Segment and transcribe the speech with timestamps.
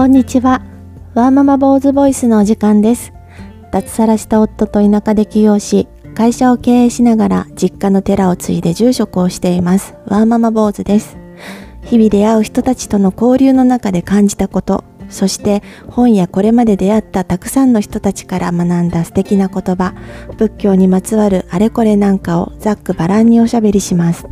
[0.00, 0.62] こんにちは。
[1.12, 3.12] ワーママ坊主ボイスのお時間です。
[3.70, 9.94] 脱サラした夫と田舎で起業し、会社を経営しながら実家の寺を継いで住職をしています。
[10.06, 11.18] ワーママ坊主です。
[11.84, 19.92] 日々出会う人たちとの交流の中で感じたこと、そして本やこれまで出会ったたくさんの人たちから学んだ素敵な言葉、
[20.38, 24.26] 仏教にまつわるあれこれなんかをざっくばらんにおしゃべりします。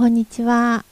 [0.00, 0.86] こんにちは、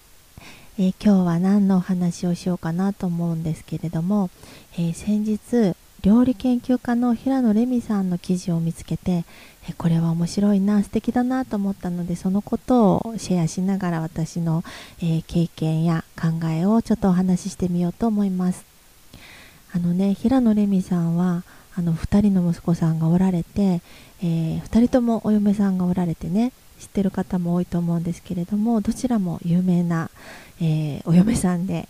[0.79, 4.29] えー今日は何のお話をしようかなと思うんですけれども、
[4.75, 9.25] えー先日料理研究家の平野レミさんの記事を見つけて、
[9.67, 14.62] えーこれは面白いな素敵だなと思ったのでそのことをシェアしながら私の、
[15.03, 18.67] え経験や考えをちょっとお話ししてみようと思います。
[19.73, 23.81] あのね平野レミさんはあの2人の息子さんがおられて、
[24.22, 30.11] え2人ともお嫁さんがおられてね知ってる方も多いと思うんですけれどもどちらも有名な、
[30.61, 31.89] えーお嫁さんで、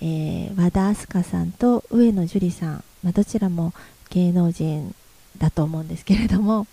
[0.00, 3.72] えー和田明日香さんと上野樹里さん、まあ、どちらも
[4.10, 4.94] 芸能人
[5.38, 6.66] だと思うんですけれども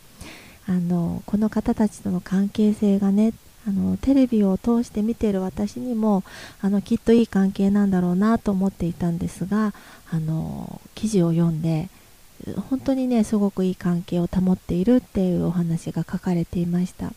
[0.67, 3.34] あのこの方たちとの関係性がね
[3.67, 6.23] あのテレビを通して見ている私にも
[6.62, 9.73] あのきっといい関係なんだろうなと思っていたんですが
[10.12, 11.89] あの記事を読んで
[12.70, 17.14] 本当にねすごくいい関係を保っているっていうお話が書かれていました。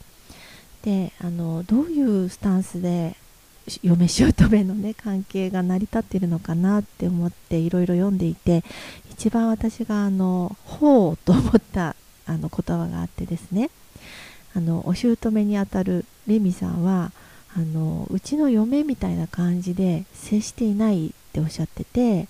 [0.84, 3.16] であのどういうスタンスで
[3.66, 8.62] し嫁姑のね 関係が成り立っているのかなって思っていろいろ読んでいて
[9.10, 13.70] 一番私があのほうと思ったあの言葉があってですね。
[14.56, 17.10] あのお姑にあたるレミさんは
[17.56, 22.28] あのうちの嫁みたいな感じで接していないっておっしゃってて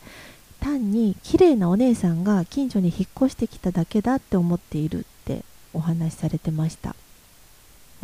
[0.60, 6.96] 単に綺麗なお姉さんが近所に引っ越してきただけだって思っているってお話しされてました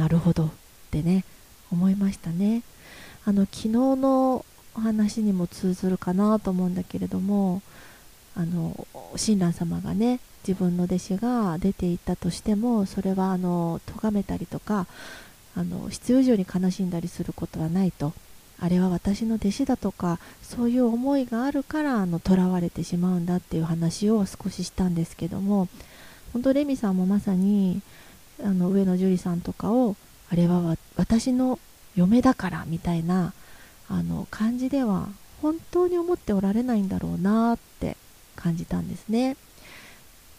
[0.01, 0.47] なるほど。
[0.47, 0.49] っ
[0.91, 1.27] てね
[1.71, 2.63] 思いましたね。
[3.27, 7.61] あの昨日のお話にも通ずるかなと思うんだけれども
[8.35, 14.87] あの親鸞様がね自分の弟子が出ていったとしてもそれはあの咎めたりとか
[15.55, 18.15] あの必要以上に悲しんだりすることはないと。
[18.63, 25.69] あれは私の弟子だとかそういう思いがあるからあの囚われてしまうんだっていう話を少ししたんですけども
[26.35, 27.81] 本当レミさんもまさに
[28.45, 29.97] あの上野樹里さんとかを
[30.31, 31.59] あれは私の
[31.97, 33.33] 嫁だからみたいな
[33.89, 35.09] あの感じでは
[35.43, 37.97] 本当に思っておられないんだろうなって
[38.37, 39.37] 感じたんですね。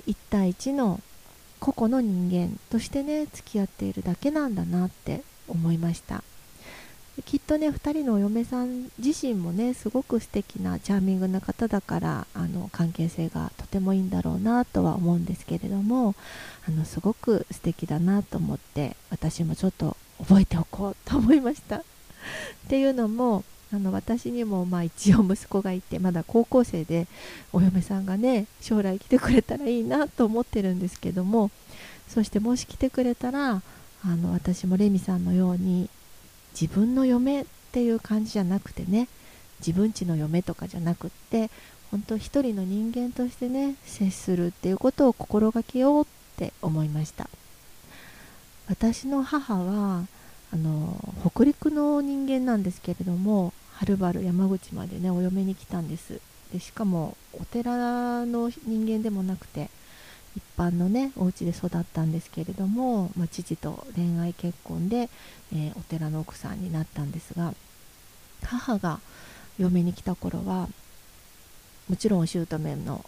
[0.07, 1.00] 1対1の
[1.59, 6.23] 個々の人間としてね付き合っているだけなんだなって思いました
[7.26, 16.16] きっとね2人のお嫁さん自身もねすごく素敵なチャーミングな方だからあの関係性がとてもいいんだろうなとは思うんですけれども
[16.68, 21.78] あのすごく素敵だなと思って私もちょっと覚えておこうと思いました。
[21.78, 21.84] っ
[22.70, 23.44] ていうのも
[23.74, 27.08] あの私にもまあ一応息子がいてまだ高校生で
[27.54, 31.52] お嫁さんがね将来来てくれたらいいなと思ってるんですけども
[32.08, 33.62] そしてもし来てくれたら
[34.04, 35.90] あの私もレミさんのように
[36.59, 39.07] 自分の嫁っていう感じじゃなくてね
[39.66, 41.50] 自分家の嫁とかじゃなくって
[41.91, 46.07] 本当一人の人間としてね接するっていうことを心がけようっ
[46.38, 47.29] て思いました。
[48.67, 50.06] 私の母は
[50.53, 50.97] あの
[51.29, 56.22] 北陸の人間なんですけれどもはるばる山口までねお嫁に来たんです。
[56.53, 59.69] でしかもお寺の人間でもなくて
[60.36, 65.09] 一般のねお家で育ったんですけれども、まあ、父と恋愛結婚で、
[65.53, 67.53] えーお寺の奥さんになったんですが
[68.44, 69.00] 母が
[69.59, 70.69] 嫁に来た頃は
[71.90, 73.06] もちろんお姑の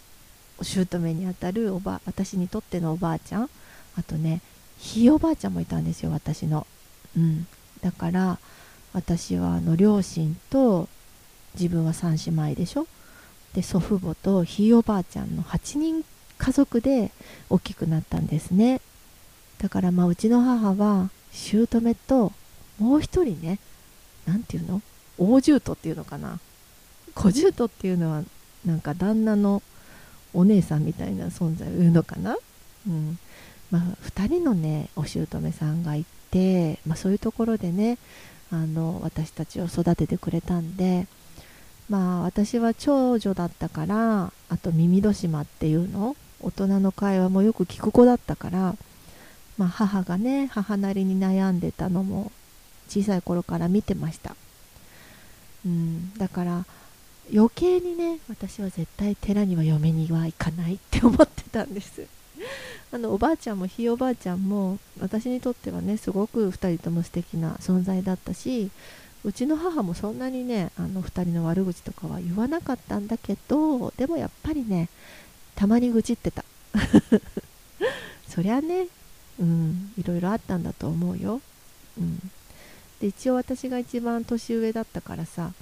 [0.58, 3.50] お姑にあたるおば私にとってのおばあちゃん
[3.98, 4.42] あとね
[4.78, 6.66] ひいおばあちゃんもいたんですよ私の。
[7.16, 7.46] うん、
[7.80, 8.38] だから
[8.92, 10.88] 私はあの両親と
[11.54, 12.86] 自分は3姉妹でしょ？
[13.54, 16.04] で祖父母とひいおばあちゃんの8人
[16.38, 17.10] 家族で
[17.50, 18.80] 大きくなったんですね。
[19.58, 22.32] だからまあうちの母は姑と
[22.78, 23.58] もう一人ね
[24.26, 24.82] 何ていうの？
[25.18, 26.40] 大獣とっていうのかな？
[27.14, 28.22] 小獣とっていうのは
[28.64, 29.62] なんか旦那の
[30.32, 32.36] お姉さんみたいな存在を言うのかな？
[32.88, 33.18] うん。
[33.70, 37.98] まあ、2人のねお姑さんがいて、まあ、そういうところでね
[38.52, 41.06] あの私たちを育ててくれたんで
[41.88, 46.14] まあ私は長女だったからあと耳戸島っていうの？
[46.44, 48.76] 大人の会話もよく聞く子だったから、
[49.56, 52.30] まあ、母がね母なりに悩んでたのも
[52.88, 54.36] 小さい頃から見てました、
[55.64, 56.66] うん、だから
[57.32, 62.06] 余計にね私は絶対寺には嫁には行かないって思ってたんです。
[62.92, 68.70] あのおばあちゃんもひいおばあちゃんも私にとってはねすごく2人とも素敵な存在だったし
[69.24, 74.90] うちの母もそんなにねあの2人の悪口とかは言わなかったんだけどでもやっぱりね
[75.54, 76.44] たまに愚痴ってた。
[78.28, 78.88] そりゃね
[79.38, 81.40] うんいろいろあったんだと思うよ、
[81.98, 82.18] うん、
[83.00, 85.52] で一応私が一番年上だったからさ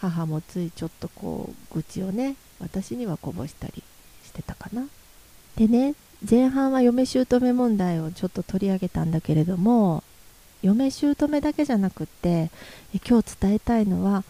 [0.00, 3.82] 母もついちょっとこう愚痴をね私にはこぼしたり
[4.24, 4.86] してたかな。
[5.56, 5.94] でね
[6.28, 10.04] 前半は嫁姑問題をちょっと取り上げたんだけれども
[10.62, 12.50] 嫁姑だけじゃなくって
[13.08, 14.22] 今日伝えたいのは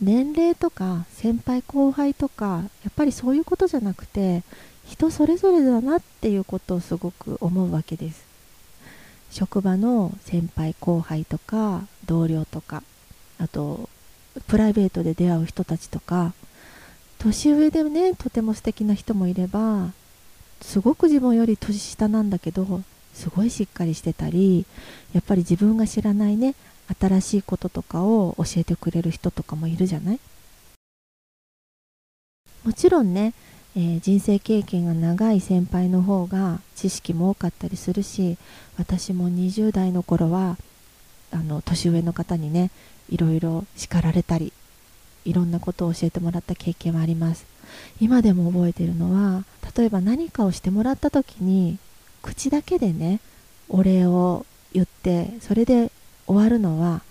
[0.00, 4.42] 年齢とか先輩後輩とかやっぱりそういうことじゃなくて
[4.86, 8.26] 人それぞれだなっていうことをすごく思うわけです。
[9.30, 12.82] 職場の先輩後輩とか同僚とか
[13.38, 13.88] あと
[14.46, 16.32] プライベートで出会う人たちとか
[17.18, 19.90] 年上でねとても素敵な人もいれば
[20.62, 24.64] すごく自分より年下なんだけどすごいしっかりしてたり
[25.12, 26.54] やっぱり自分が知らないね
[27.00, 30.20] 新しいこととかを教えてくれる人とかもいるじゃない？
[32.64, 33.34] もちろんね、
[33.76, 38.36] えー、人生経験が長い先輩の方が知識も多かったりするし
[38.78, 40.56] 私も20代の頃は
[41.30, 42.70] あの年上の方にね
[43.10, 44.52] いろいろ叱られたり
[45.24, 47.46] いろんなことを教えてもらった経験はあります。
[48.00, 49.44] 今でも覚えてるのは
[49.76, 51.78] 例えば何かをしてもらった時に
[52.22, 53.20] 口だけでね
[53.68, 55.92] お礼を言ってそれで
[56.28, 57.02] 終わるのは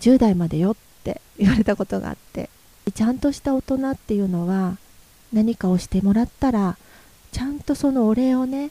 [0.00, 2.50] 10代までよって言われたことがあって
[2.94, 4.76] ちゃんとした大人っていうのは
[5.32, 6.76] 何かをしてもらったら
[7.32, 8.70] ちゃんとそのお礼をね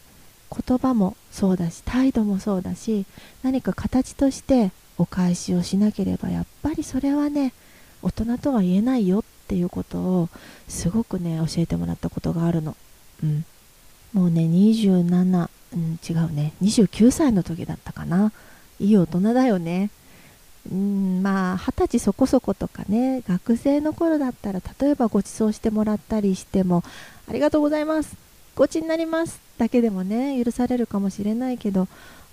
[0.67, 3.05] 言葉もそうだし態度もそうだし
[3.41, 7.53] 何か形としてお返しをしなければやっぱりそれはね
[8.03, 10.29] 大人とは言えないよっていうことを
[10.67, 12.75] すごくね教えてもらったことがあるの。
[13.23, 13.45] うん、
[14.13, 18.31] もうね27、うん、違うね29歳の時だったかな
[18.81, 19.89] いい大人だよね。
[20.72, 26.83] うん、まあ二十歳そこそことかね学生の頃だったら例えばご馳走してもらったりしても
[27.28, 28.16] ありがとうございます
[28.56, 31.88] ごちになりますだけでもね許されるかもしれないけど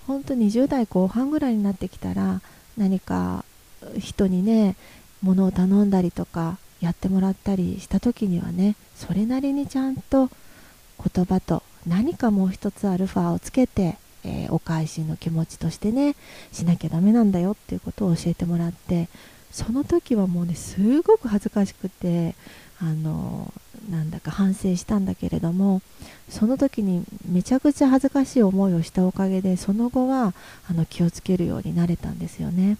[0.05, 2.41] 本当20代後半ぐらいになってきたら
[2.77, 3.43] 何か
[3.97, 4.75] 人にね
[5.23, 10.29] 物を頼んだりとかやってもらったりした時にはねそれなりにちゃんと
[11.13, 16.15] 言葉と何かもう一つアルファをつけて、えー、お返しの気持ちとしてね
[16.51, 19.07] しなきゃダメなんだよっていうことを教えてもらって
[19.51, 22.35] その時はもうねすごく恥ずかしくて
[22.81, 23.51] あの
[23.89, 25.81] なんだか反省したんだけれども
[26.29, 30.33] その時にめちゃくちゃ恥ずかしい思いをしたおかげでその後は
[30.69, 32.77] あの気をつけるようになれたんですよね。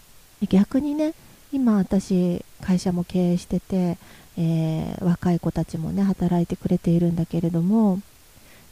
[0.48, 1.12] 逆にね
[1.52, 3.98] 今私会社も経営してて、
[4.38, 8.00] えー、若い子たちもね働いてくれているんだけれども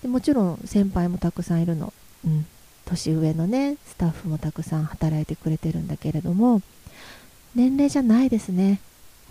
[0.00, 1.92] でもちろん先輩もたくさんいるの、
[2.24, 2.46] うん、
[2.88, 6.62] 年上のねスタッフもたくさん働いてくれてるんだけれども
[7.54, 8.80] 年齢じゃないですね。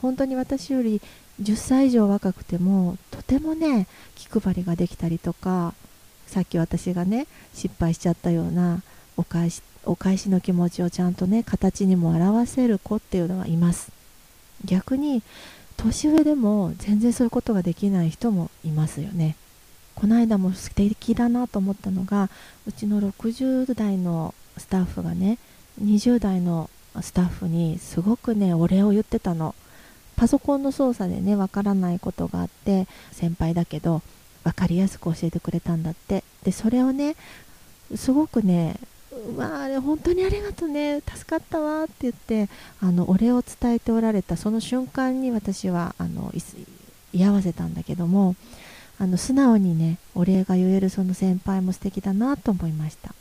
[0.01, 1.01] 本当に私より
[1.41, 5.73] 10歳以上若くてもとてもね気配りができたりとか
[6.27, 8.83] さっき私がね失敗しちゃったような
[9.15, 13.91] お返しお返しの気持ちをちゃんとね形にも表せる子っていうのはいます。
[14.65, 15.23] 逆に
[15.77, 19.35] 年上でも全然そういうことができない人もいますよね。
[19.97, 22.29] この間も素敵だなと思ったのが
[22.67, 25.39] うちの60代のスタッフがね
[25.83, 26.69] 20代の
[27.01, 29.55] スタッフにすごくねお礼を言ってたの。
[30.15, 34.01] パソコンの操作でねわからないことがあって先輩だけど
[34.43, 36.23] 分かりやすく教えてくれたんだって。
[36.43, 37.15] でそれをね
[37.95, 38.79] すごくね
[39.35, 42.49] まあ、あれ本当にありがとうね助かったわって言って
[42.79, 46.31] あのお礼を伝えておられたその瞬間に私はあの
[47.13, 48.35] 居合わせたんだけども
[48.99, 53.13] あの素直にねお礼が言えるその先輩も素敵だなと思いました。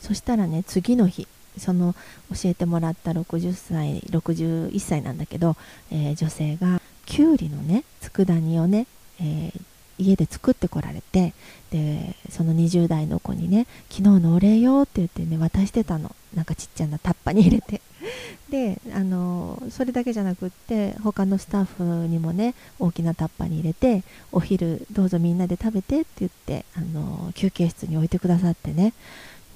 [0.00, 1.26] そしたらね次の日
[1.58, 1.94] その
[2.30, 5.56] 教えてもらった60歳61歳なんだけど、
[5.90, 8.86] えー、女性がきゅうりのね佃煮をね、
[9.20, 9.60] えー
[9.98, 11.32] 家で作ってこられて
[11.70, 16.14] でその20代の子にね「昨日のお礼よ」って言ってね渡してたの。
[16.34, 17.80] なんかちっちゃなタッパに入れて。
[18.50, 28.92] であのそれだけじゃなくって他のスタッフにもね大きなタッパーに入れてお昼どうぞみんなで食べてって言ってあの休憩室に置いてくださってね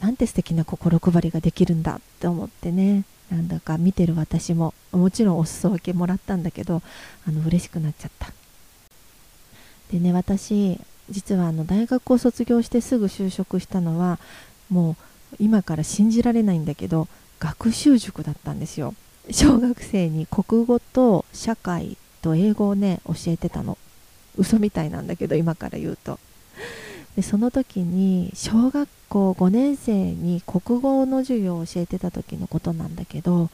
[0.01, 6.83] なんて素敵な心配りができるんだって思ってねなんだか見てる私ももちろんお裾分けもらったんだけど
[7.27, 8.33] あの嬉しくなっちゃった。
[9.93, 10.81] でね私
[11.11, 14.19] 実はあの大学を卒業してすぐ就職したのは
[14.71, 14.97] も
[15.33, 17.09] う今から信じられないんだけど
[17.41, 18.95] 学習塾だったんですよ。
[19.31, 23.79] 小学生に国語と社会と英語をね教えてたの。
[24.37, 26.19] 嘘みたいなんだけど今から言うと。
[27.17, 33.51] でその時に小学校5年生に国語の授業を教えてた時のことなんだけど、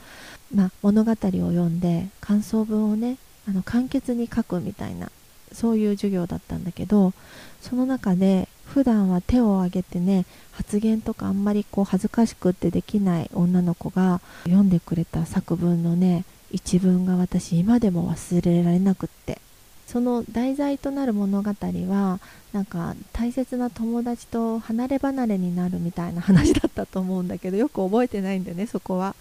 [0.55, 3.17] まあ、物語を読んで感想文をね
[3.49, 5.11] あの簡潔に書くみたいな
[5.53, 7.15] そういう授業だったんだけど
[7.63, 19.41] その中で普段は手を挙げてね発言とかあんまりこう恥ずかしくってできない女の子が読んでくれた作文のね一文が私今でも忘れられなくって。
[19.87, 22.21] その題材となる物語は
[22.53, 29.15] なんか大切な友達と離れ離れになるみたいな話だったと思うんだけどよく覚えてないんだよねそこは。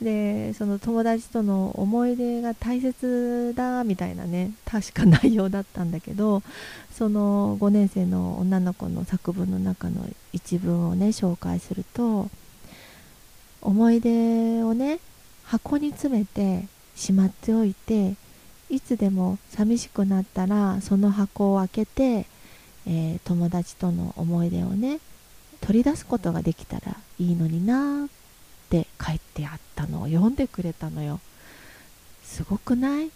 [0.00, 6.44] でその友達との思い出が大切だみたいなね確か内容だったんだけど
[6.92, 12.30] その5年生の女の子の作文の中の一文をね紹介すると
[13.60, 15.00] 思い出をね
[15.42, 18.14] 箱に詰めてしまっておいて
[18.70, 22.26] いつでも寂しくなったらその箱を開けて、
[22.86, 25.00] えー、友達との思い出をね
[25.60, 28.08] 取り出すことができたらいいのになっ
[28.68, 31.20] て書いてあったのを読んでくれたのよ。
[32.22, 33.10] すごくない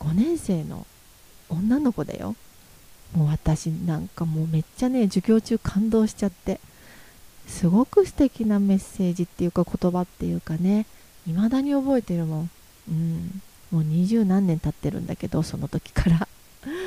[0.00, 0.86] ?5 年生の
[1.48, 2.36] 女の子だよ。
[3.14, 6.60] もう私なんかもうめっちゃね授業中感動しちゃって。
[7.46, 10.86] すごく素敵なメッセージっていうか言葉っていうかね
[11.26, 12.50] 未だに覚えてるもん。
[12.88, 13.42] うん。
[13.74, 16.28] もう二十何年経ってるんだけどその時から。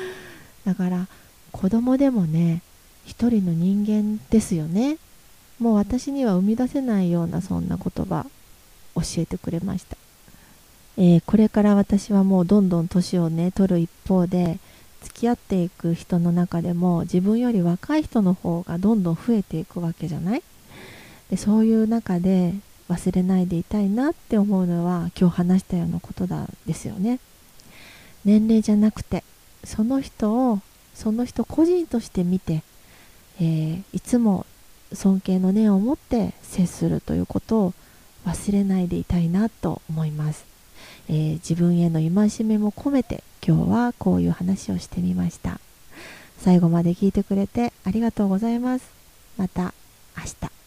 [0.64, 1.06] だから
[1.52, 2.62] 子供でもね
[3.06, 4.96] 一人の人間ですよね。
[5.58, 8.24] もう私には生み出せないようなそんな言葉
[8.94, 9.96] 教えてくれました、
[10.96, 14.58] えー、これから私はもうどんどん年をね取る一方で
[15.02, 20.42] 付き合っていく人の中でも自分より若い人の方がどんどん増えていくわけじゃない？
[21.30, 22.54] でそういう中で
[22.88, 27.20] 忘れないでいたいなって思うのは今日話したようなことなんですよね。
[28.24, 29.24] 年齢じゃなくて
[29.64, 30.60] その人を
[30.94, 32.62] その人個人として見て、
[33.40, 34.46] えー、いつも
[34.92, 37.74] 尊敬の念を持って接するということを
[38.26, 40.44] 忘れないでいたいなと思います、
[41.08, 42.10] えー、自分への戒
[42.44, 45.60] めも込めて今日はこういう話をしてみました。
[46.38, 48.90] 最後まで聞いてくれてありがとうございます。
[49.36, 49.74] また
[50.16, 50.57] 明日。